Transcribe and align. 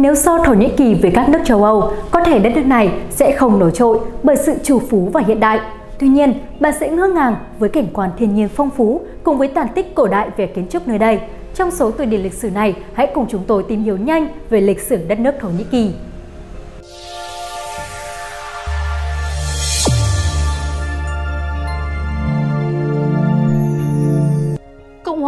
Nếu 0.00 0.14
so 0.14 0.38
Thổ 0.38 0.54
Nhĩ 0.54 0.68
Kỳ 0.76 0.94
với 0.94 1.10
các 1.10 1.28
nước 1.28 1.38
châu 1.44 1.64
Âu, 1.64 1.92
có 2.10 2.20
thể 2.24 2.38
đất 2.38 2.52
nước 2.54 2.66
này 2.66 2.90
sẽ 3.10 3.32
không 3.32 3.58
nổi 3.58 3.70
trội 3.74 3.98
bởi 4.22 4.36
sự 4.36 4.54
chủ 4.62 4.78
phú 4.78 5.10
và 5.12 5.22
hiện 5.26 5.40
đại. 5.40 5.60
Tuy 5.98 6.08
nhiên, 6.08 6.34
bạn 6.60 6.72
sẽ 6.80 6.90
ngỡ 6.90 7.06
ngàng 7.06 7.36
với 7.58 7.68
cảnh 7.68 7.86
quan 7.92 8.10
thiên 8.18 8.34
nhiên 8.34 8.48
phong 8.48 8.70
phú 8.70 9.00
cùng 9.22 9.38
với 9.38 9.48
tàn 9.48 9.68
tích 9.74 9.94
cổ 9.94 10.06
đại 10.06 10.28
về 10.36 10.46
kiến 10.46 10.66
trúc 10.70 10.88
nơi 10.88 10.98
đây. 10.98 11.20
Trong 11.54 11.70
số 11.70 11.90
từ 11.90 12.04
điển 12.04 12.22
lịch 12.22 12.32
sử 12.32 12.50
này, 12.50 12.74
hãy 12.92 13.06
cùng 13.14 13.26
chúng 13.30 13.42
tôi 13.46 13.62
tìm 13.62 13.82
hiểu 13.82 13.96
nhanh 13.96 14.28
về 14.50 14.60
lịch 14.60 14.80
sử 14.80 14.96
đất 15.08 15.20
nước 15.20 15.34
Thổ 15.40 15.48
Nhĩ 15.48 15.64
Kỳ. 15.64 15.90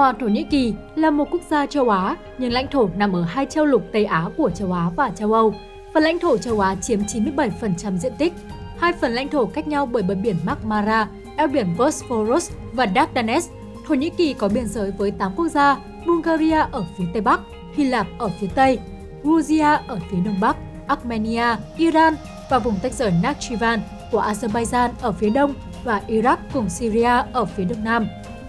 Hòa 0.03 0.13
Thổ 0.21 0.27
Nhĩ 0.27 0.45
Kỳ 0.51 0.75
là 0.95 1.11
một 1.11 1.29
quốc 1.31 1.41
gia 1.51 1.67
châu 1.67 1.89
Á, 1.89 2.17
nhưng 2.39 2.53
lãnh 2.53 2.67
thổ 2.71 2.89
nằm 2.97 3.13
ở 3.13 3.23
hai 3.23 3.47
châu 3.47 3.65
lục 3.65 3.83
Tây 3.93 4.05
Á 4.05 4.29
của 4.37 4.51
châu 4.51 4.73
Á 4.73 4.91
và 4.97 5.11
châu 5.11 5.33
Âu. 5.33 5.55
Phần 5.95 6.03
lãnh 6.03 6.19
thổ 6.19 6.39
châu 6.39 6.61
Á 6.61 6.75
chiếm 6.75 7.01
97% 7.01 7.97
diện 7.97 8.13
tích. 8.19 8.33
Hai 8.79 8.93
phần 8.93 9.13
lãnh 9.13 9.29
thổ 9.29 9.47
cách 9.47 9.69
nhau 9.69 9.87
bởi 9.87 10.03
bờ 10.03 10.15
biển 10.15 10.37
Marmara, 10.45 11.09
eo 11.37 11.49
biển 11.49 11.67
Bosphorus 11.79 12.51
và 12.73 12.87
Dardanelles. 12.95 13.49
Thổ 13.89 13.95
Nhĩ 13.95 14.11
Kỳ 14.11 14.33
có 14.33 14.49
biên 14.49 14.67
giới 14.67 14.91
với 14.91 15.11
8 15.11 15.33
quốc 15.37 15.49
gia, 15.49 15.77
Bulgaria 16.07 16.65
ở 16.73 16.85
phía 16.99 17.05
Tây 17.13 17.23
Bắc, 17.23 17.41
Hy 17.75 17.85
Lạp 17.85 18.07
ở 18.19 18.31
phía 18.41 18.49
Tây, 18.55 18.79
Georgia 19.25 19.75
ở 19.75 19.99
phía 20.11 20.19
Đông 20.25 20.41
Bắc, 20.41 20.57
Armenia, 20.87 21.57
Iran 21.77 22.15
và 22.51 22.59
vùng 22.59 22.75
tách 22.83 22.93
rời 22.93 23.13
Nakhchivan 23.23 23.81
của 24.13 24.23
Azerbaijan 24.23 24.91
ở 25.01 25.13
phía 25.13 25.31
Đông 25.31 25.55
và 25.85 26.03
Iraq 26.09 26.37
cùng 26.53 26.69
Syria 26.69 27.23
ở 27.33 27.45
phía 27.45 27.65
Đông 27.65 27.85
Nam 27.85 28.07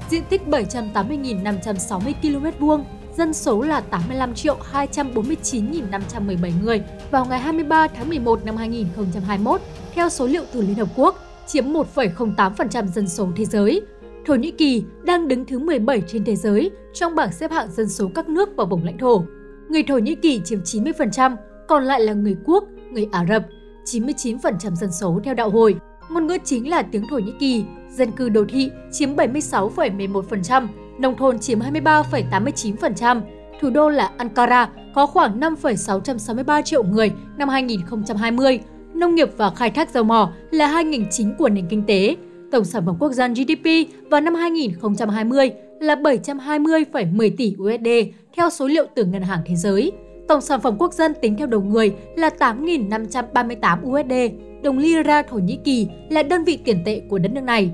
diện 0.09 0.23
tích 0.30 0.41
780.560 0.48 2.13
km 2.21 2.66
vuông, 2.66 2.85
dân 3.17 3.34
số 3.34 3.61
là 3.61 3.81
85 3.81 4.34
triệu 4.34 4.57
249.517 4.73 6.52
người 6.63 6.81
vào 7.11 7.25
ngày 7.25 7.39
23 7.39 7.88
tháng 7.88 8.09
11 8.09 8.45
năm 8.45 8.55
2021, 8.55 9.61
theo 9.94 10.09
số 10.09 10.27
liệu 10.27 10.44
từ 10.53 10.61
Liên 10.61 10.75
Hợp 10.75 10.89
Quốc, 10.95 11.16
chiếm 11.47 11.66
1,08% 11.66 12.88
dân 12.88 13.08
số 13.08 13.27
thế 13.36 13.45
giới. 13.45 13.81
Thổ 14.25 14.36
Nhĩ 14.36 14.52
Kỳ 14.52 14.83
đang 15.03 15.27
đứng 15.27 15.45
thứ 15.45 15.59
17 15.59 16.02
trên 16.08 16.25
thế 16.25 16.36
giới 16.36 16.72
trong 16.94 17.16
bảng 17.16 17.31
xếp 17.31 17.52
hạng 17.52 17.72
dân 17.72 17.89
số 17.89 18.11
các 18.16 18.30
nước 18.30 18.49
và 18.55 18.66
vùng 18.66 18.86
lãnh 18.86 18.97
thổ. 18.97 19.23
Người 19.70 19.83
Thổ 19.83 19.97
Nhĩ 19.97 20.16
Kỳ 20.16 20.42
chiếm 20.45 20.59
90%, 20.61 21.36
còn 21.67 21.83
lại 21.83 22.02
là 22.02 22.14
người 22.14 22.36
quốc, 22.45 22.64
người 22.92 23.08
Ả 23.11 23.25
Rập, 23.30 23.44
99% 23.86 24.75
dân 24.75 24.92
số 24.92 25.20
theo 25.23 25.33
đạo 25.33 25.49
hồi. 25.49 25.75
Ngôn 26.09 26.27
ngữ 26.27 26.38
chính 26.44 26.70
là 26.70 26.81
tiếng 26.81 27.08
Thổ 27.09 27.17
Nhĩ 27.17 27.33
Kỳ, 27.39 27.66
dân 27.95 28.11
cư 28.11 28.30
đô 28.30 28.45
thị 28.45 28.69
chiếm 28.91 29.16
76,11%, 29.16 30.67
nông 30.99 31.17
thôn 31.17 31.39
chiếm 31.39 31.59
23,89%. 31.59 33.22
Thủ 33.61 33.69
đô 33.69 33.89
là 33.89 34.11
Ankara 34.17 34.69
có 34.95 35.05
khoảng 35.05 35.39
5,663 35.39 36.61
triệu 36.61 36.83
người 36.83 37.11
năm 37.38 37.49
2020. 37.49 38.59
Nông 38.94 39.16
nghiệp 39.16 39.30
và 39.38 39.49
khai 39.49 39.69
thác 39.69 39.89
dầu 39.89 40.03
mỏ 40.03 40.33
là 40.52 40.67
hai 40.67 40.83
ngành 40.83 41.05
chính 41.11 41.36
của 41.38 41.49
nền 41.49 41.67
kinh 41.69 41.83
tế. 41.88 42.16
Tổng 42.52 42.66
sản 42.66 42.86
phẩm 42.86 42.95
quốc 42.99 43.11
dân 43.11 43.33
GDP 43.33 43.66
vào 44.09 44.21
năm 44.21 44.36
2020 44.36 45.52
là 45.80 45.95
720,10 45.95 47.31
tỷ 47.38 47.55
USD 47.61 47.88
theo 48.36 48.49
số 48.49 48.67
liệu 48.67 48.86
từ 48.95 49.05
Ngân 49.05 49.21
hàng 49.21 49.39
Thế 49.45 49.55
giới. 49.55 49.91
Tổng 50.34 50.42
sản 50.42 50.62
phẩm 50.62 50.76
quốc 50.80 50.94
dân 50.94 51.14
tính 51.22 51.36
theo 51.38 51.48
đầu 51.48 51.62
người 51.62 51.94
là 52.16 52.30
8.538 52.39 53.78
USD. 53.84 54.36
Đồng 54.64 54.78
lira 54.78 55.22
Thổ 55.22 55.38
Nhĩ 55.38 55.59
Kỳ 55.64 55.88
là 56.09 56.23
đơn 56.23 56.44
vị 56.44 56.59
tiền 56.66 56.84
tệ 56.86 57.02
của 57.09 57.17
đất 57.17 57.31
nước 57.31 57.44
này. 57.44 57.72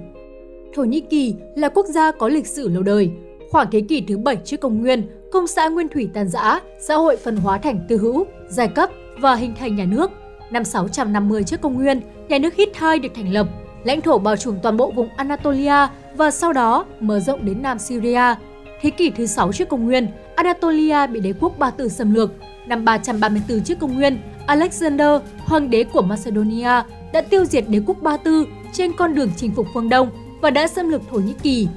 Thổ 0.76 0.84
Nhĩ 0.84 1.02
Kỳ 1.02 1.36
là 1.56 1.70
quốc 1.70 1.86
gia 1.86 2.12
có 2.12 2.28
lịch 2.28 2.48
sử 2.48 2.70
lâu 2.70 2.84
đời. 2.84 3.12
Khoảng 3.52 3.68
thế 3.72 3.82
kỷ 3.82 4.02
thứ 4.02 4.18
7 4.18 4.36
trước 4.36 4.60
công 4.60 4.82
nguyên, 4.82 5.10
công 5.32 5.48
xã 5.48 5.68
Nguyên 5.70 5.90
Thủy 5.90 6.10
tan 6.14 6.28
rã, 6.28 6.60
xã 6.80 6.96
hội 6.96 7.18
phân 7.18 7.38
hóa 7.38 7.58
thành 7.58 7.80
tư 7.90 7.98
hữu, 7.98 8.26
giai 8.50 8.68
cấp 8.68 8.90
và 9.20 9.36
hình 9.36 9.54
thành 9.60 9.76
nhà 9.76 9.86
nước. 9.86 10.12
Năm 10.52 10.64
650 10.64 11.44
trước 11.44 11.62
công 11.62 11.74
nguyên, 11.74 12.02
nhà 12.30 12.38
nước 12.38 12.56
Hittite 12.56 12.98
được 12.98 13.12
thành 13.16 13.34
lập, 13.34 13.48
lãnh 13.84 14.02
thổ 14.02 14.18
bao 14.18 14.36
trùm 14.36 14.56
toàn 14.64 14.78
bộ 14.78 14.92
vùng 14.92 15.10
Anatolia 15.16 15.88
và 16.16 16.32
sau 16.32 16.54
đó 16.54 16.86
mở 17.00 17.20
rộng 17.20 17.46
đến 17.46 17.62
Nam 17.62 17.80
Syria. 17.80 18.36
Thế 18.82 18.90
kỷ 18.90 19.10
thứ 19.10 19.26
6 19.26 19.54
trước 19.54 19.70
công 19.70 19.86
nguyên, 19.86 20.08
Anatolia 20.36 21.08
bị 21.08 21.20
đế 21.20 21.34
quốc 21.40 21.60
Ba 21.60 21.72
Tư 21.72 21.90
xâm 21.90 22.14
lược. 22.14 22.32
Năm 22.68 22.86
334 22.86 23.62
trước 23.62 23.80
công 23.80 23.96
nguyên, 23.96 24.18
Alexander, 24.46 25.22
hoàng 25.38 25.70
đế 25.70 25.84
của 25.84 26.02
Macedonia, 26.02 26.84
đã 27.14 27.22
tiêu 27.22 27.46
diệt 27.46 27.64
đế 27.68 27.82
quốc 27.86 28.02
Ba 28.02 28.18
Tư 28.18 28.46
trên 28.74 28.94
con 28.94 29.16
đường 29.16 29.30
chinh 29.38 29.52
phục 29.52 29.68
phương 29.74 29.90
Đông 29.90 30.10
và 30.42 30.50
đã 30.50 30.68
xâm 30.68 30.90
lược 30.90 31.02
Thổ 31.10 31.18
Nhĩ 31.18 31.34
Kỳ. 31.44 31.68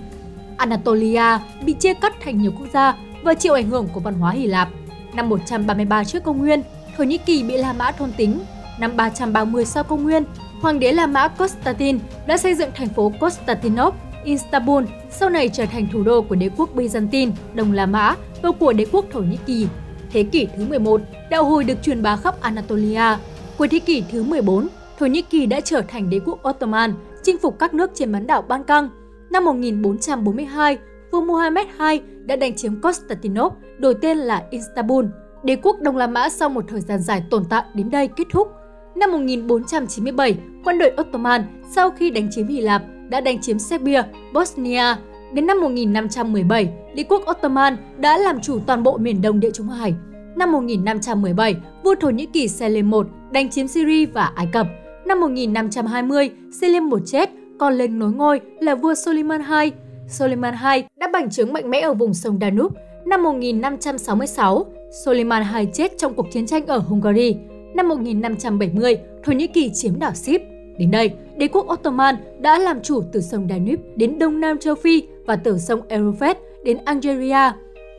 Anatolia 0.56 1.38
bị 1.64 1.72
chia 1.72 1.94
cắt 1.94 2.14
thành 2.24 2.42
nhiều 2.42 2.52
quốc 2.58 2.66
gia 2.72 2.96
và 3.22 3.34
chịu 3.34 3.54
ảnh 3.54 3.70
hưởng 3.70 3.88
của 3.92 4.00
văn 4.00 4.14
hóa 4.14 4.32
Hy 4.32 4.46
Lạp. 4.46 4.68
Năm 5.14 5.28
133 5.28 6.04
trước 6.04 6.24
công 6.24 6.38
nguyên, 6.38 6.62
Thổ 6.96 7.04
Nhĩ 7.04 7.18
Kỳ 7.18 7.42
bị 7.42 7.56
La 7.56 7.72
Mã 7.72 7.90
thôn 7.90 8.12
tính. 8.12 8.40
Năm 8.78 8.96
330 8.96 9.64
sau 9.64 9.84
công 9.84 10.02
nguyên, 10.02 10.24
Hoàng 10.60 10.78
đế 10.78 10.92
La 10.92 11.06
Mã 11.06 11.28
Constantine 11.28 11.98
đã 12.26 12.36
xây 12.36 12.54
dựng 12.54 12.70
thành 12.74 12.88
phố 12.88 13.12
Constantinople, 13.20 14.00
Istanbul, 14.24 14.84
sau 15.10 15.30
này 15.30 15.48
trở 15.48 15.66
thành 15.66 15.86
thủ 15.92 16.02
đô 16.02 16.22
của 16.22 16.34
đế 16.34 16.50
quốc 16.56 16.76
Byzantine, 16.76 17.30
Đông 17.54 17.72
La 17.72 17.86
Mã 17.86 18.14
và 18.42 18.50
của 18.60 18.72
đế 18.72 18.86
quốc 18.92 19.04
Thổ 19.12 19.20
Nhĩ 19.20 19.38
Kỳ. 19.46 19.66
Thế 20.12 20.22
kỷ 20.22 20.46
thứ 20.56 20.64
11, 20.68 21.00
đạo 21.30 21.44
hồi 21.44 21.64
được 21.64 21.82
truyền 21.82 22.02
bá 22.02 22.16
khắp 22.16 22.40
Anatolia. 22.40 23.16
Cuối 23.58 23.68
thế 23.68 23.78
kỷ 23.78 24.02
thứ 24.12 24.22
14, 24.22 24.68
Thổ 24.98 25.06
Nhĩ 25.06 25.22
Kỳ 25.22 25.46
đã 25.46 25.60
trở 25.60 25.82
thành 25.88 26.10
đế 26.10 26.20
quốc 26.26 26.48
Ottoman, 26.48 26.94
chinh 27.22 27.38
phục 27.38 27.58
các 27.58 27.74
nước 27.74 27.90
trên 27.94 28.12
bán 28.12 28.26
đảo 28.26 28.42
Ban 28.42 28.64
Căng. 28.64 28.88
Năm 29.30 29.44
1442, 29.44 30.78
vua 31.10 31.20
Muhammad 31.20 31.66
II 31.80 32.00
đã 32.24 32.36
đánh 32.36 32.56
chiếm 32.56 32.80
Constantinople, 32.80 33.60
đổi 33.78 33.94
tên 34.02 34.18
là 34.18 34.42
Istanbul. 34.50 35.04
Đế 35.44 35.56
quốc 35.56 35.76
Đông 35.80 35.96
La 35.96 36.06
Mã 36.06 36.28
sau 36.28 36.48
một 36.48 36.64
thời 36.68 36.80
gian 36.80 37.02
dài 37.02 37.22
tồn 37.30 37.44
tại 37.50 37.64
đến 37.74 37.90
đây 37.90 38.08
kết 38.08 38.24
thúc. 38.32 38.48
Năm 38.94 39.12
1497, 39.12 40.36
quân 40.64 40.78
đội 40.78 40.92
Ottoman 41.00 41.62
sau 41.74 41.90
khi 41.90 42.10
đánh 42.10 42.28
chiếm 42.30 42.46
Hy 42.46 42.60
Lạp 42.60 42.82
đã 43.12 43.20
đánh 43.20 43.40
chiếm 43.40 43.58
Serbia, 43.58 44.02
Bosnia. 44.32 44.84
Đến 45.32 45.46
năm 45.46 45.60
1517, 45.60 46.68
đế 46.94 47.02
quốc 47.02 47.22
Ottoman 47.30 47.76
đã 47.98 48.18
làm 48.18 48.40
chủ 48.40 48.58
toàn 48.66 48.82
bộ 48.82 48.98
miền 48.98 49.22
đông 49.22 49.40
địa 49.40 49.50
Trung 49.50 49.68
Hải. 49.68 49.94
Năm 50.36 50.52
1517, 50.52 51.56
vua 51.84 51.94
Thổ 51.94 52.10
Nhĩ 52.10 52.26
Kỳ 52.26 52.48
Selim 52.48 52.92
I 52.92 52.98
đánh 53.32 53.50
chiếm 53.50 53.68
Syria 53.68 54.06
và 54.06 54.32
Ai 54.34 54.46
Cập. 54.52 54.66
Năm 55.06 55.20
1520, 55.20 56.30
Selim 56.60 56.90
I 56.90 56.96
chết, 57.06 57.30
còn 57.58 57.74
lên 57.74 57.98
nối 57.98 58.12
ngôi 58.12 58.40
là 58.60 58.74
vua 58.74 58.94
Soliman 58.94 59.42
II. 59.62 59.72
Soliman 60.08 60.54
II 60.74 60.84
đã 60.96 61.08
bành 61.12 61.30
trướng 61.30 61.52
mạnh 61.52 61.70
mẽ 61.70 61.80
ở 61.80 61.94
vùng 61.94 62.14
sông 62.14 62.38
Danube. 62.40 62.80
Năm 63.06 63.22
1566, 63.22 64.66
Soliman 65.04 65.42
II 65.54 65.66
chết 65.72 65.98
trong 65.98 66.14
cuộc 66.14 66.26
chiến 66.32 66.46
tranh 66.46 66.66
ở 66.66 66.78
Hungary. 66.78 67.36
Năm 67.74 67.88
1570, 67.88 68.98
Thổ 69.24 69.32
Nhĩ 69.32 69.46
Kỳ 69.46 69.70
chiếm 69.74 69.98
đảo 69.98 70.14
Sip. 70.14 70.51
Đến 70.78 70.90
đây, 70.90 71.10
đế 71.36 71.48
quốc 71.48 71.66
Ottoman 71.72 72.16
đã 72.40 72.58
làm 72.58 72.82
chủ 72.82 73.02
từ 73.12 73.20
sông 73.20 73.46
Danube 73.50 73.82
đến 73.96 74.18
đông 74.18 74.40
nam 74.40 74.58
châu 74.58 74.74
Phi 74.74 75.02
và 75.26 75.36
từ 75.36 75.58
sông 75.58 75.80
Euphrates 75.88 76.42
đến 76.64 76.78
Algeria. 76.84 77.52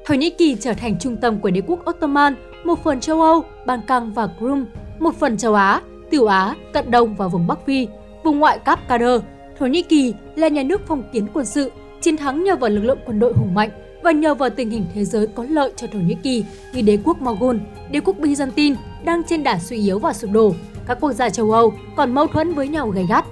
Thổ 0.06 0.14
Nhĩ 0.14 0.30
Kỳ 0.30 0.56
trở 0.60 0.74
thành 0.74 1.00
trung 1.00 1.18
tâm 1.18 1.40
của 1.40 1.50
đế 1.50 1.62
quốc 1.68 1.90
Ottoman, 1.90 2.36
một 2.64 2.84
phần 2.84 3.00
châu 3.00 3.22
Âu, 3.22 3.44
Ban 3.66 3.82
Căng 3.88 4.14
và 4.14 4.28
Crimea, 4.38 4.66
một 5.00 5.16
phần 5.16 5.38
châu 5.38 5.54
Á, 5.54 5.82
Tiểu 6.10 6.26
Á, 6.26 6.56
Cận 6.74 6.92
Đông 6.92 7.16
và 7.16 7.28
vùng 7.28 7.48
Bắc 7.48 7.66
Phi, 7.66 7.88
vùng 8.24 8.40
ngoại 8.40 8.60
Kap 8.60 8.88
Kader. 8.88 9.22
Thổ 9.60 9.66
Nhĩ 9.66 9.82
Kỳ 9.82 10.14
là 10.36 10.48
nhà 10.48 10.64
nước 10.64 10.82
phong 10.88 11.04
kiến 11.14 11.28
quân 11.34 11.46
sự, 11.46 11.72
chiến 12.02 12.18
thắng 12.18 12.44
nhờ 12.44 12.56
vào 12.56 12.70
lực 12.70 12.82
lượng 12.82 13.00
quân 13.06 13.20
đội 13.20 13.34
hùng 13.34 13.54
mạnh 13.54 13.70
và 14.04 14.12
nhờ 14.12 14.36
vào 14.36 14.50
tình 14.50 14.70
hình 14.70 14.86
thế 14.94 15.06
giới 15.06 15.28
có 15.28 15.46
lợi 15.50 15.72
cho 15.76 15.88
Thổ 15.88 16.00
Nhĩ 16.00 16.16
Kỳ 16.24 16.46
như 16.74 16.82
đế 16.82 16.98
quốc 17.04 17.22
Moghul, 17.22 17.58
đế 17.92 18.00
quốc 18.00 18.16
Byzantine 18.20 18.76
đang 19.06 19.24
trên 19.24 19.44
đà 19.44 19.60
suy 19.60 19.78
yếu 19.78 20.00
và 20.00 20.14
sụp 20.14 20.32
đổ. 20.32 20.54
Các 20.88 20.98
quốc 21.02 21.12
gia 21.12 21.30
châu 21.30 21.52
Âu 21.52 21.74
còn 21.96 22.14
mâu 22.14 22.28
thuẫn 22.28 22.54
với 22.54 22.68
nhau 22.68 22.90
gay 22.90 23.06
gắt. 23.10 23.26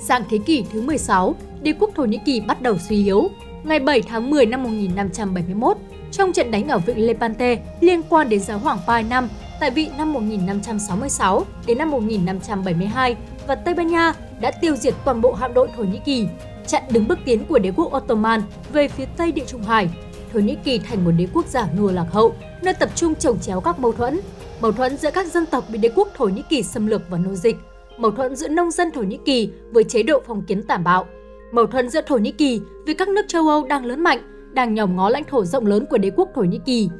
Sang 0.00 0.22
thế 0.30 0.38
kỷ 0.46 0.64
thứ 0.72 0.80
16, 0.82 1.34
đế 1.62 1.72
quốc 1.80 1.90
Thổ 1.94 2.04
Nhĩ 2.04 2.18
Kỳ 2.24 2.40
bắt 2.40 2.62
đầu 2.62 2.78
suy 2.88 3.04
yếu. 3.04 3.28
Ngày 3.64 3.80
7 3.80 4.02
tháng 4.02 4.30
10 4.30 4.46
năm 4.46 4.62
1571, 4.62 5.76
trong 6.10 6.32
trận 6.32 6.50
đánh 6.50 6.68
ở 6.68 6.78
vịnh 6.78 7.06
Lepante 7.06 7.58
liên 7.80 8.02
quan 8.08 8.28
đến 8.28 8.40
giáo 8.40 8.58
hoàng 8.58 8.78
Pai 8.86 9.02
năm 9.02 9.28
tại 9.60 9.70
vị 9.70 9.90
năm 9.98 10.12
1566 10.12 11.44
đến 11.66 11.78
năm 11.78 11.90
1572 11.90 13.16
và 13.46 13.54
Tây 13.54 13.74
Ban 13.74 13.86
Nha 13.86 14.12
đã 14.40 14.50
tiêu 14.50 14.76
diệt 14.76 14.94
toàn 15.04 15.20
bộ 15.20 15.32
hạm 15.32 15.54
đội 15.54 15.68
Thổ 15.76 15.82
Nhĩ 15.82 15.98
Kỳ, 16.04 16.26
chặn 16.66 16.82
đứng 16.90 17.08
bước 17.08 17.18
tiến 17.24 17.44
của 17.44 17.58
đế 17.58 17.72
quốc 17.76 17.96
Ottoman 17.96 18.42
về 18.72 18.88
phía 18.88 19.04
Tây 19.16 19.32
Địa 19.32 19.44
Trung 19.46 19.62
Hải. 19.62 19.88
Thổ 20.32 20.38
Nhĩ 20.38 20.56
Kỳ 20.64 20.78
thành 20.78 21.04
một 21.04 21.10
đế 21.10 21.26
quốc 21.34 21.46
giả 21.46 21.68
nua 21.78 21.92
lạc 21.92 22.06
hậu, 22.12 22.32
nơi 22.62 22.74
tập 22.74 22.88
trung 22.94 23.14
trồng 23.14 23.38
chéo 23.40 23.60
các 23.60 23.78
mâu 23.78 23.92
thuẫn. 23.92 24.20
Mâu 24.60 24.72
thuẫn 24.72 24.96
giữa 24.96 25.10
các 25.14 25.26
dân 25.26 25.46
tộc 25.46 25.64
bị 25.72 25.78
đế 25.78 25.88
quốc 25.94 26.08
Thổ 26.14 26.24
Nhĩ 26.24 26.42
Kỳ 26.48 26.62
xâm 26.62 26.86
lược 26.86 27.02
và 27.10 27.18
nô 27.18 27.34
dịch, 27.34 27.56
mâu 27.98 28.10
thuẫn 28.10 28.36
giữa 28.36 28.48
nông 28.48 28.70
dân 28.70 28.90
Thổ 28.90 29.02
Nhĩ 29.02 29.18
Kỳ 29.24 29.50
với 29.72 29.84
chế 29.84 30.02
độ 30.02 30.22
phong 30.26 30.42
kiến 30.42 30.62
tàn 30.62 30.84
bạo, 30.84 31.06
mâu 31.52 31.66
thuẫn 31.66 31.88
giữa 31.88 32.00
Thổ 32.06 32.16
Nhĩ 32.16 32.32
Kỳ 32.32 32.60
với 32.86 32.94
các 32.94 33.08
nước 33.08 33.22
châu 33.28 33.48
Âu 33.48 33.64
đang 33.64 33.84
lớn 33.84 34.00
mạnh, 34.00 34.18
đang 34.52 34.74
nhòm 34.74 34.96
ngó 34.96 35.08
lãnh 35.08 35.24
thổ 35.24 35.44
rộng 35.44 35.66
lớn 35.66 35.86
của 35.90 35.98
đế 35.98 36.10
quốc 36.10 36.28
Thổ 36.34 36.42
Nhĩ 36.42 36.60
Kỳ. 36.66 36.90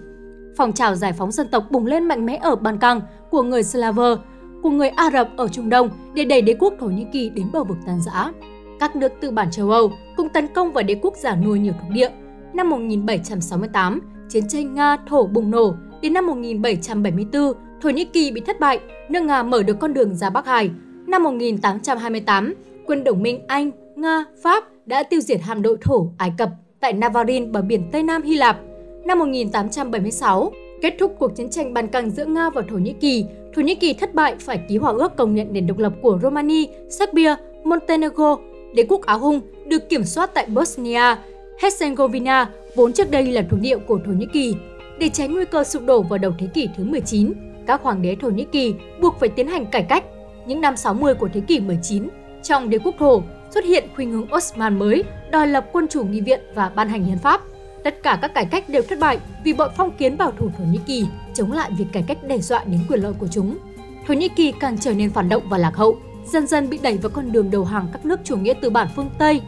Phong 0.56 0.72
trào 0.72 0.94
giải 0.94 1.12
phóng 1.12 1.32
dân 1.32 1.48
tộc 1.48 1.64
bùng 1.70 1.86
lên 1.86 2.04
mạnh 2.04 2.26
mẽ 2.26 2.36
ở 2.36 2.56
Ban 2.56 2.78
Căng 2.78 3.00
của 3.30 3.42
người 3.42 3.62
Slaver, 3.62 4.18
của 4.62 4.70
người 4.70 4.88
Ả 4.88 5.10
Rập 5.12 5.28
ở 5.36 5.48
Trung 5.48 5.68
Đông 5.68 5.90
để 6.14 6.24
đẩy 6.24 6.42
đế 6.42 6.54
quốc 6.58 6.74
Thổ 6.80 6.86
Nhĩ 6.86 7.06
Kỳ 7.12 7.30
đến 7.30 7.46
bờ 7.52 7.64
vực 7.64 7.78
tan 7.86 8.00
rã. 8.00 8.32
Các 8.80 8.96
nước 8.96 9.12
tư 9.20 9.30
bản 9.30 9.50
châu 9.50 9.70
Âu 9.70 9.92
cũng 10.16 10.28
tấn 10.28 10.46
công 10.54 10.72
vào 10.72 10.84
đế 10.84 10.96
quốc 11.02 11.14
giả 11.16 11.36
nuôi 11.36 11.58
nhiều 11.58 11.72
thuộc 11.80 11.90
địa. 11.90 12.10
Năm 12.54 12.70
1768, 12.70 14.00
chiến 14.28 14.48
tranh 14.48 14.74
Nga-Thổ 14.74 15.26
bùng 15.26 15.50
nổ. 15.50 15.74
Đến 16.00 16.12
năm 16.12 16.26
1774, 16.26 17.52
Thổ 17.82 17.88
Nhĩ 17.90 18.04
Kỳ 18.04 18.30
bị 18.30 18.40
thất 18.40 18.60
bại, 18.60 18.80
nước 19.08 19.22
Nga 19.22 19.42
mở 19.42 19.62
được 19.62 19.76
con 19.80 19.94
đường 19.94 20.14
ra 20.14 20.30
Bắc 20.30 20.46
Hải. 20.46 20.70
Năm 21.06 21.22
1828, 21.22 22.54
quân 22.86 23.04
đồng 23.04 23.22
minh 23.22 23.40
Anh, 23.46 23.70
Nga, 23.96 24.24
Pháp 24.42 24.64
đã 24.86 25.02
tiêu 25.02 25.20
diệt 25.20 25.40
hạm 25.40 25.62
đội 25.62 25.76
thổ 25.80 26.10
Ai 26.18 26.32
Cập 26.38 26.50
tại 26.80 26.92
Navarin 26.92 27.52
bờ 27.52 27.62
biển 27.62 27.82
Tây 27.92 28.02
Nam 28.02 28.22
Hy 28.22 28.36
Lạp. 28.36 28.58
Năm 29.04 29.18
1876, 29.18 30.52
kết 30.82 30.94
thúc 30.98 31.16
cuộc 31.18 31.36
chiến 31.36 31.50
tranh 31.50 31.74
Ban 31.74 31.88
Căng 31.88 32.10
giữa 32.10 32.24
Nga 32.24 32.50
và 32.50 32.62
Thổ 32.70 32.76
Nhĩ 32.76 32.92
Kỳ, 33.00 33.24
Thổ 33.54 33.62
Nhĩ 33.62 33.74
Kỳ 33.74 33.94
thất 33.94 34.14
bại 34.14 34.34
phải 34.38 34.60
ký 34.68 34.76
hòa 34.76 34.92
ước 34.92 35.16
công 35.16 35.34
nhận 35.34 35.52
nền 35.52 35.66
độc 35.66 35.78
lập 35.78 35.92
của 36.02 36.18
Romania, 36.22 36.64
Serbia, 36.90 37.34
Montenegro. 37.64 38.36
Đế 38.74 38.86
quốc 38.88 39.06
Áo 39.06 39.18
Hung 39.18 39.40
được 39.66 39.88
kiểm 39.88 40.04
soát 40.04 40.30
tại 40.34 40.46
Bosnia, 40.54 41.14
Herzegovina, 41.60 42.46
vốn 42.74 42.92
trước 42.92 43.10
đây 43.10 43.26
là 43.26 43.42
thuộc 43.50 43.60
địa 43.60 43.76
của 43.76 43.98
Thổ 44.06 44.12
Nhĩ 44.12 44.26
Kỳ. 44.32 44.54
Để 44.98 45.08
tránh 45.08 45.34
nguy 45.34 45.44
cơ 45.44 45.64
sụp 45.64 45.82
đổ 45.86 46.02
vào 46.02 46.18
đầu 46.18 46.32
thế 46.38 46.46
kỷ 46.54 46.68
thứ 46.76 46.84
19, 46.84 47.32
các 47.66 47.82
hoàng 47.82 48.02
đế 48.02 48.16
Thổ 48.20 48.28
Nhĩ 48.28 48.46
Kỳ 48.52 48.74
buộc 49.00 49.20
phải 49.20 49.28
tiến 49.28 49.48
hành 49.48 49.66
cải 49.66 49.82
cách. 49.82 50.04
Những 50.46 50.60
năm 50.60 50.76
60 50.76 51.14
của 51.14 51.28
thế 51.34 51.40
kỷ 51.40 51.60
19, 51.60 52.08
trong 52.42 52.70
đế 52.70 52.78
quốc 52.78 52.94
Thổ 52.98 53.22
xuất 53.50 53.64
hiện 53.64 53.84
khuynh 53.96 54.12
hướng 54.12 54.26
Osman 54.36 54.78
mới, 54.78 55.04
đòi 55.30 55.46
lập 55.46 55.66
quân 55.72 55.88
chủ 55.88 56.04
nghị 56.04 56.20
viện 56.20 56.40
và 56.54 56.68
ban 56.68 56.88
hành 56.88 57.04
hiến 57.04 57.18
pháp. 57.18 57.40
Tất 57.84 58.02
cả 58.02 58.18
các 58.22 58.34
cải 58.34 58.44
cách 58.44 58.68
đều 58.68 58.82
thất 58.82 58.98
bại 58.98 59.18
vì 59.44 59.52
bọn 59.52 59.70
phong 59.76 59.90
kiến 59.90 60.16
bảo 60.16 60.32
thủ 60.38 60.50
Thổ 60.58 60.64
Nhĩ 60.64 60.78
Kỳ 60.86 61.06
chống 61.34 61.52
lại 61.52 61.70
việc 61.78 61.86
cải 61.92 62.04
cách 62.08 62.18
đe 62.28 62.38
dọa 62.38 62.64
đến 62.64 62.80
quyền 62.88 63.00
lợi 63.00 63.12
của 63.18 63.28
chúng. 63.28 63.58
Thổ 64.06 64.14
Nhĩ 64.14 64.28
Kỳ 64.28 64.52
càng 64.60 64.78
trở 64.78 64.92
nên 64.92 65.10
phản 65.10 65.28
động 65.28 65.42
và 65.48 65.58
lạc 65.58 65.76
hậu, 65.76 65.98
dần 66.26 66.46
dần 66.46 66.70
bị 66.70 66.78
đẩy 66.82 66.96
vào 66.96 67.10
con 67.14 67.32
đường 67.32 67.50
đầu 67.50 67.64
hàng 67.64 67.88
các 67.92 68.04
nước 68.04 68.20
chủ 68.24 68.36
nghĩa 68.36 68.54
tư 68.54 68.70
bản 68.70 68.88
phương 68.96 69.10
Tây. 69.18 69.40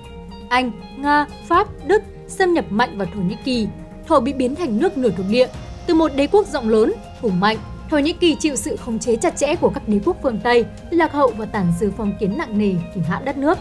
Anh, 0.49 0.73
Nga, 0.99 1.26
Pháp, 1.47 1.69
Đức 1.87 2.02
xâm 2.26 2.52
nhập 2.52 2.64
mạnh 2.70 2.99
vào 2.99 3.06
Thổ 3.14 3.20
Nhĩ 3.20 3.37
Kỳ. 3.44 3.69
Thổ 4.11 4.21
bị 4.21 4.33
biến 4.33 4.57
thành 4.57 4.79
nước 4.79 4.99
nửa 4.99 5.11
thuộc 5.17 5.27
địa. 5.31 5.49
Từ 5.87 5.95
một 5.95 6.11
đế 6.17 6.27
quốc 6.27 6.47
rộng 6.47 6.69
lớn, 6.69 6.93
hùng 7.21 7.41
mạnh, 7.41 7.57
Thổ 7.91 7.99
Nhĩ 7.99 8.12
Kỳ 8.12 8.35
chịu 8.35 8.57
sự 8.57 8.77
khống 8.77 8.99
chế 8.99 9.17
chặt 9.17 9.37
chẽ 9.37 9.57
của 9.57 9.69
các 9.69 9.89
đế 9.89 10.01
quốc 10.05 10.17
phương 10.23 10.41
Tây, 10.45 10.65
lạc 10.91 11.12
hậu 11.12 11.33
và 11.39 11.47
tàn 11.47 11.73
dư 11.81 11.91
phong 11.97 12.12
kiến 12.21 12.39
nặng 12.39 12.59
nề 12.59 12.75
kìm 12.95 13.05
hãm 13.05 13.25
đất 13.25 13.37
nước. 13.37 13.59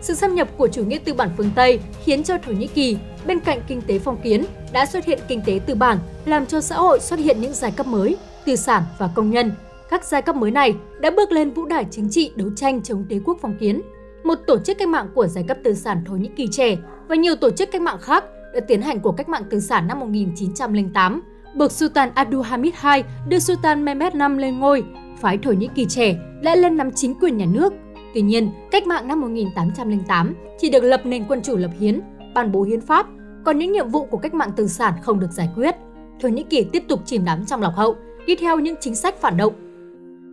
Sự 0.00 0.14
xâm 0.14 0.34
nhập 0.34 0.48
của 0.56 0.68
chủ 0.68 0.84
nghĩa 0.84 0.98
tư 0.98 1.14
bản 1.14 1.30
phương 1.36 1.50
Tây 1.54 1.80
khiến 2.04 2.24
cho 2.24 2.38
Thổ 2.38 2.52
Nhĩ 2.52 2.66
Kỳ, 2.66 2.96
bên 3.26 3.40
cạnh 3.40 3.60
kinh 3.66 3.82
tế 3.82 3.98
phong 3.98 4.16
kiến, 4.22 4.44
đã 4.72 4.86
xuất 4.86 5.04
hiện 5.04 5.18
kinh 5.28 5.42
tế 5.46 5.60
tư 5.66 5.74
bản, 5.74 5.98
làm 6.24 6.46
cho 6.46 6.60
xã 6.60 6.76
hội 6.76 7.00
xuất 7.00 7.18
hiện 7.18 7.40
những 7.40 7.54
giai 7.54 7.70
cấp 7.70 7.86
mới, 7.86 8.16
tư 8.44 8.56
sản 8.56 8.82
và 8.98 9.10
công 9.14 9.30
nhân. 9.30 9.52
Các 9.90 10.04
giai 10.04 10.22
cấp 10.22 10.36
mới 10.36 10.50
này 10.50 10.74
đã 11.00 11.10
bước 11.10 11.32
lên 11.32 11.50
vũ 11.50 11.64
đài 11.64 11.86
chính 11.90 12.10
trị 12.10 12.32
đấu 12.36 12.48
tranh 12.56 12.82
chống 12.82 13.04
đế 13.08 13.20
quốc 13.24 13.38
phong 13.42 13.56
kiến. 13.58 13.82
Một 14.24 14.38
tổ 14.46 14.58
chức 14.64 14.78
cách 14.78 14.88
mạng 14.88 15.08
của 15.14 15.26
giai 15.26 15.44
cấp 15.48 15.56
tư 15.64 15.74
sản 15.74 16.04
Thổ 16.06 16.14
Nhĩ 16.14 16.28
Kỳ 16.36 16.48
trẻ 16.52 16.76
và 17.08 17.14
nhiều 17.14 17.36
tổ 17.36 17.50
chức 17.50 17.70
cách 17.72 17.82
mạng 17.82 17.98
khác 18.00 18.24
đã 18.54 18.60
tiến 18.60 18.82
hành 18.82 19.00
cuộc 19.00 19.12
cách 19.12 19.28
mạng 19.28 19.44
tư 19.50 19.60
sản 19.60 19.88
năm 19.88 20.00
1908, 20.00 21.22
buộc 21.56 21.72
Sultan 21.72 22.10
Abdulhamid 22.14 22.74
II 22.84 23.02
đưa 23.28 23.38
Sultan 23.38 23.84
Mehmed 23.84 24.14
V 24.14 24.38
lên 24.38 24.58
ngôi. 24.58 24.84
Phái 25.20 25.38
Thổ 25.38 25.52
Nhĩ 25.52 25.68
Kỳ 25.74 25.86
trẻ 25.88 26.16
đã 26.42 26.54
lên 26.54 26.76
nắm 26.76 26.90
chính 26.90 27.14
quyền 27.14 27.36
nhà 27.36 27.46
nước 27.46 27.72
Tuy 28.14 28.22
nhiên, 28.22 28.50
cách 28.70 28.86
mạng 28.86 29.08
năm 29.08 29.20
1808 29.20 30.34
chỉ 30.58 30.70
được 30.70 30.84
lập 30.84 31.00
nền 31.04 31.24
quân 31.28 31.42
chủ 31.42 31.56
lập 31.56 31.70
hiến, 31.80 32.00
ban 32.34 32.52
bố 32.52 32.62
hiến 32.62 32.80
pháp, 32.80 33.06
còn 33.44 33.58
những 33.58 33.72
nhiệm 33.72 33.88
vụ 33.88 34.06
của 34.06 34.18
cách 34.18 34.34
mạng 34.34 34.50
tư 34.56 34.68
sản 34.68 34.94
không 35.02 35.20
được 35.20 35.32
giải 35.32 35.48
quyết. 35.54 35.74
Thổ 36.20 36.28
Nhĩ 36.28 36.42
Kỳ 36.42 36.64
tiếp 36.64 36.82
tục 36.88 37.00
chìm 37.04 37.24
đắm 37.24 37.44
trong 37.46 37.62
lọc 37.62 37.74
hậu, 37.74 37.96
đi 38.26 38.36
theo 38.36 38.58
những 38.58 38.76
chính 38.80 38.94
sách 38.94 39.20
phản 39.20 39.36
động. 39.36 39.52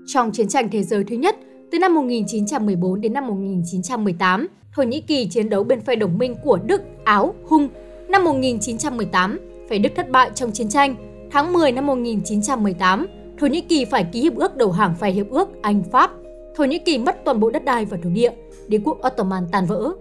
Trong 0.07 0.31
chiến 0.31 0.47
tranh 0.47 0.69
thế 0.69 0.83
giới 0.83 1.03
thứ 1.03 1.15
nhất, 1.15 1.35
từ 1.71 1.79
năm 1.79 1.95
1914 1.95 3.01
đến 3.01 3.13
năm 3.13 3.27
1918, 3.27 4.47
Thổ 4.75 4.83
Nhĩ 4.83 5.01
Kỳ 5.01 5.27
chiến 5.27 5.49
đấu 5.49 5.63
bên 5.63 5.81
phe 5.81 5.95
đồng 5.95 6.17
minh 6.17 6.35
của 6.43 6.57
Đức, 6.65 6.81
Áo, 7.03 7.35
Hung. 7.47 7.69
Năm 8.09 8.23
1918, 8.23 9.39
phải 9.69 9.79
Đức 9.79 9.89
thất 9.95 10.09
bại 10.09 10.29
trong 10.35 10.51
chiến 10.51 10.69
tranh. 10.69 10.95
Tháng 11.31 11.53
10 11.53 11.71
năm 11.71 11.87
1918, 11.87 13.07
Thổ 13.39 13.47
Nhĩ 13.47 13.61
Kỳ 13.61 13.85
phải 13.85 14.05
ký 14.11 14.21
hiệp 14.21 14.35
ước 14.35 14.55
đầu 14.55 14.71
hàng 14.71 14.95
phải 14.99 15.11
hiệp 15.11 15.29
ước 15.29 15.49
Anh-Pháp 15.61 16.11
Thổ 16.57 16.63
Nhĩ 16.63 16.79
Kỳ 16.79 16.97
mất 16.97 17.25
toàn 17.25 17.39
bộ 17.39 17.49
đất 17.49 17.65
đai 17.65 17.85
và 17.85 17.97
thổ 18.03 18.09
địa, 18.09 18.31
đế 18.67 18.79
quốc 18.83 18.97
Ottoman 19.07 19.43
tan 19.51 19.65
vỡ. 19.65 19.91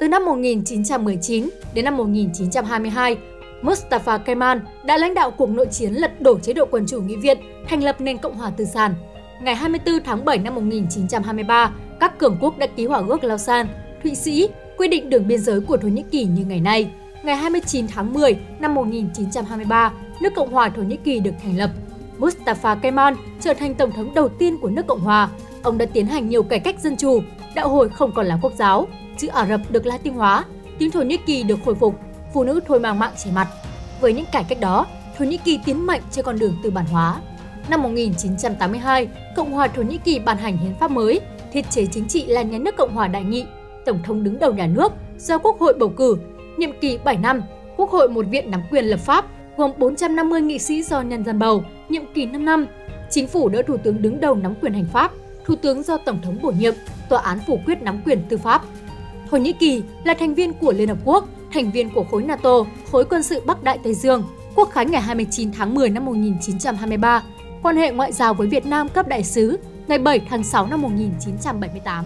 Từ 0.00 0.08
năm 0.08 0.24
1919 0.24 1.48
đến 1.74 1.84
năm 1.84 1.96
1922, 1.96 3.16
Mustafa 3.62 4.18
Kemal 4.18 4.58
đã 4.84 4.96
lãnh 4.96 5.14
đạo 5.14 5.30
cuộc 5.30 5.50
nội 5.50 5.66
chiến 5.70 5.92
lật 5.92 6.20
đổ 6.20 6.38
chế 6.38 6.52
độ 6.52 6.64
quân 6.70 6.84
chủ 6.86 7.00
nghị 7.00 7.16
viện, 7.16 7.38
thành 7.68 7.82
lập 7.82 8.00
nền 8.00 8.18
Cộng 8.18 8.34
hòa 8.34 8.50
Tư 8.50 8.64
sản. 8.64 8.94
Ngày 9.42 9.54
24 9.54 9.94
tháng 10.04 10.24
7 10.24 10.38
năm 10.38 10.54
1923, 10.54 11.74
các 12.00 12.18
cường 12.18 12.36
quốc 12.40 12.58
đã 12.58 12.66
ký 12.66 12.86
hòa 12.86 13.02
ước 13.08 13.24
Lausanne, 13.24 13.72
Thụy 14.02 14.14
Sĩ 14.14 14.48
quy 14.76 14.88
định 14.88 15.10
đường 15.10 15.28
biên 15.28 15.40
giới 15.40 15.60
của 15.60 15.76
Thổ 15.76 15.88
Nhĩ 15.88 16.04
Kỳ 16.10 16.24
như 16.24 16.44
ngày 16.44 16.60
nay. 16.60 16.90
Ngày 17.22 17.36
29 17.36 17.88
tháng 17.88 18.12
10 18.12 18.38
năm 18.58 18.74
1923, 18.74 19.92
nước 20.20 20.34
Cộng 20.36 20.52
hòa 20.52 20.68
Thổ 20.68 20.82
Nhĩ 20.82 20.96
Kỳ 20.96 21.20
được 21.20 21.34
thành 21.42 21.56
lập. 21.56 21.70
Mustafa 22.18 22.76
Kemal 22.80 23.14
trở 23.40 23.54
thành 23.54 23.74
tổng 23.74 23.92
thống 23.92 24.14
đầu 24.14 24.28
tiên 24.28 24.58
của 24.60 24.68
nước 24.68 24.86
Cộng 24.86 25.00
hòa, 25.00 25.28
ông 25.62 25.78
đã 25.78 25.86
tiến 25.86 26.06
hành 26.06 26.28
nhiều 26.28 26.42
cải 26.42 26.60
cách 26.60 26.80
dân 26.80 26.96
chủ, 26.96 27.22
đạo 27.54 27.68
hồi 27.68 27.88
không 27.88 28.12
còn 28.12 28.26
là 28.26 28.38
quốc 28.42 28.52
giáo, 28.56 28.88
chữ 29.18 29.28
Ả 29.28 29.46
Rập 29.46 29.60
được 29.70 29.86
Latin 29.86 30.14
hóa, 30.14 30.44
tiếng 30.78 30.90
Thổ 30.90 31.02
Nhĩ 31.02 31.16
Kỳ 31.16 31.42
được 31.42 31.58
khôi 31.64 31.74
phục, 31.74 31.94
phụ 32.34 32.44
nữ 32.44 32.60
thôi 32.66 32.80
mang 32.80 32.98
mạng 32.98 33.12
che 33.24 33.30
mặt. 33.34 33.48
Với 34.00 34.12
những 34.12 34.26
cải 34.32 34.44
cách 34.44 34.60
đó, 34.60 34.86
Thổ 35.18 35.24
Nhĩ 35.24 35.36
Kỳ 35.36 35.58
tiến 35.64 35.86
mạnh 35.86 36.00
trên 36.10 36.24
con 36.24 36.38
đường 36.38 36.56
tư 36.62 36.70
bản 36.70 36.86
hóa. 36.86 37.20
Năm 37.68 37.82
1982, 37.82 39.08
Cộng 39.36 39.52
hòa 39.52 39.68
Thổ 39.68 39.82
Nhĩ 39.82 39.98
Kỳ 39.98 40.18
ban 40.18 40.36
hành 40.36 40.58
hiến 40.58 40.74
pháp 40.80 40.90
mới, 40.90 41.20
thiết 41.52 41.70
chế 41.70 41.86
chính 41.86 42.08
trị 42.08 42.26
là 42.26 42.42
nhà 42.42 42.58
nước 42.58 42.76
Cộng 42.76 42.94
hòa 42.94 43.08
đại 43.08 43.24
nghị, 43.24 43.44
tổng 43.84 43.98
thống 44.04 44.24
đứng 44.24 44.38
đầu 44.38 44.52
nhà 44.52 44.66
nước 44.66 44.92
do 45.18 45.38
Quốc 45.38 45.60
hội 45.60 45.74
bầu 45.78 45.88
cử, 45.88 46.18
nhiệm 46.58 46.80
kỳ 46.80 46.98
7 47.04 47.16
năm, 47.16 47.42
Quốc 47.76 47.90
hội 47.90 48.08
một 48.08 48.26
viện 48.30 48.50
nắm 48.50 48.62
quyền 48.70 48.84
lập 48.84 49.00
pháp 49.00 49.24
gồm 49.56 49.70
450 49.78 50.40
nghị 50.40 50.58
sĩ 50.58 50.82
do 50.82 51.00
nhân 51.00 51.24
dân 51.24 51.38
bầu, 51.38 51.64
nhiệm 51.88 52.02
kỳ 52.14 52.26
5 52.26 52.44
năm. 52.44 52.66
Chính 53.10 53.26
phủ 53.26 53.48
đỡ 53.48 53.62
thủ 53.62 53.76
tướng 53.76 54.02
đứng 54.02 54.20
đầu 54.20 54.34
nắm 54.34 54.54
quyền 54.60 54.72
hành 54.72 54.86
pháp, 54.92 55.12
Thủ 55.48 55.56
tướng 55.56 55.82
do 55.82 55.96
Tổng 55.96 56.18
thống 56.22 56.38
bổ 56.42 56.50
nhiệm, 56.50 56.74
tòa 57.08 57.20
án 57.20 57.38
phủ 57.46 57.60
quyết 57.66 57.82
nắm 57.82 58.00
quyền 58.04 58.22
tư 58.28 58.36
pháp. 58.36 58.62
Thổ 59.30 59.36
Nhĩ 59.36 59.52
Kỳ 59.52 59.82
là 60.04 60.14
thành 60.14 60.34
viên 60.34 60.52
của 60.52 60.72
Liên 60.72 60.88
Hợp 60.88 60.98
Quốc, 61.04 61.28
thành 61.52 61.70
viên 61.70 61.90
của 61.90 62.04
khối 62.10 62.22
NATO, 62.22 62.64
khối 62.92 63.04
quân 63.04 63.22
sự 63.22 63.42
Bắc 63.46 63.62
Đại 63.62 63.78
Tây 63.84 63.94
Dương, 63.94 64.22
quốc 64.54 64.70
khánh 64.70 64.90
ngày 64.90 65.00
29 65.00 65.52
tháng 65.52 65.74
10 65.74 65.90
năm 65.90 66.04
1923, 66.04 67.22
quan 67.62 67.76
hệ 67.76 67.92
ngoại 67.92 68.12
giao 68.12 68.34
với 68.34 68.46
Việt 68.46 68.66
Nam 68.66 68.88
cấp 68.88 69.08
đại 69.08 69.24
sứ 69.24 69.58
ngày 69.86 69.98
7 69.98 70.20
tháng 70.30 70.44
6 70.44 70.66
năm 70.66 70.82
1978. 70.82 72.04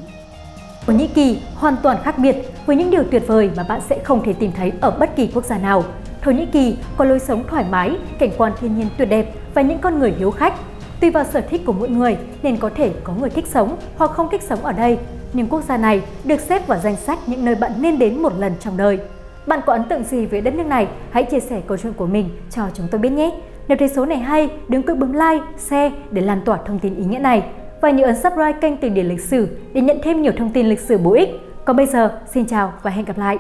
Thổ 0.86 0.92
Nhĩ 0.92 1.06
Kỳ 1.06 1.38
hoàn 1.54 1.76
toàn 1.82 1.96
khác 2.02 2.18
biệt 2.18 2.36
với 2.66 2.76
những 2.76 2.90
điều 2.90 3.04
tuyệt 3.10 3.22
vời 3.26 3.50
mà 3.56 3.62
bạn 3.62 3.80
sẽ 3.80 3.98
không 4.04 4.22
thể 4.24 4.32
tìm 4.32 4.52
thấy 4.56 4.72
ở 4.80 4.90
bất 4.90 5.16
kỳ 5.16 5.30
quốc 5.34 5.44
gia 5.44 5.58
nào. 5.58 5.84
Thổ 6.22 6.30
Nhĩ 6.30 6.46
Kỳ 6.46 6.76
có 6.96 7.04
lối 7.04 7.18
sống 7.18 7.44
thoải 7.48 7.64
mái, 7.70 7.96
cảnh 8.18 8.30
quan 8.38 8.52
thiên 8.60 8.76
nhiên 8.76 8.86
tuyệt 8.98 9.08
đẹp 9.08 9.34
và 9.54 9.62
những 9.62 9.78
con 9.78 9.98
người 9.98 10.14
hiếu 10.18 10.30
khách, 10.30 10.54
Tùy 11.02 11.10
vào 11.10 11.24
sở 11.24 11.40
thích 11.40 11.62
của 11.66 11.72
mỗi 11.72 11.88
người 11.88 12.16
nên 12.42 12.56
có 12.56 12.70
thể 12.74 12.92
có 13.04 13.12
người 13.20 13.30
thích 13.30 13.46
sống 13.46 13.76
hoặc 13.96 14.10
không 14.10 14.28
thích 14.30 14.42
sống 14.42 14.64
ở 14.64 14.72
đây, 14.72 14.98
nhưng 15.32 15.46
quốc 15.46 15.64
gia 15.64 15.76
này 15.76 16.02
được 16.24 16.40
xếp 16.40 16.66
vào 16.66 16.78
danh 16.78 16.96
sách 16.96 17.18
những 17.26 17.44
nơi 17.44 17.54
bạn 17.54 17.72
nên 17.78 17.98
đến 17.98 18.22
một 18.22 18.32
lần 18.38 18.52
trong 18.60 18.76
đời. 18.76 18.98
Bạn 19.46 19.60
có 19.66 19.72
ấn 19.72 19.84
tượng 19.84 20.04
gì 20.04 20.26
về 20.26 20.40
đất 20.40 20.54
nước 20.54 20.66
này? 20.66 20.88
Hãy 21.10 21.24
chia 21.24 21.40
sẻ 21.40 21.60
câu 21.66 21.78
chuyện 21.78 21.92
của 21.92 22.06
mình 22.06 22.28
cho 22.50 22.62
chúng 22.74 22.88
tôi 22.90 22.98
biết 22.98 23.10
nhé! 23.10 23.30
Nếu 23.68 23.78
thấy 23.78 23.88
số 23.88 24.04
này 24.04 24.18
hay, 24.18 24.48
đừng 24.68 24.82
quên 24.82 25.00
bấm 25.00 25.12
like, 25.12 25.44
share 25.58 25.94
để 26.10 26.22
lan 26.22 26.40
tỏa 26.44 26.58
thông 26.66 26.78
tin 26.78 26.94
ý 26.94 27.04
nghĩa 27.04 27.18
này. 27.18 27.42
Và 27.82 27.90
nhớ 27.90 28.04
ấn 28.04 28.14
subscribe 28.14 28.52
kênh 28.60 28.76
Từ 28.76 28.88
điển 28.88 29.06
lịch 29.06 29.20
sử 29.20 29.48
để 29.72 29.80
nhận 29.80 29.96
thêm 30.02 30.22
nhiều 30.22 30.32
thông 30.36 30.52
tin 30.52 30.66
lịch 30.66 30.80
sử 30.80 30.98
bổ 30.98 31.12
ích. 31.12 31.28
Còn 31.64 31.76
bây 31.76 31.86
giờ, 31.86 32.20
xin 32.32 32.46
chào 32.46 32.72
và 32.82 32.90
hẹn 32.90 33.04
gặp 33.04 33.18
lại! 33.18 33.38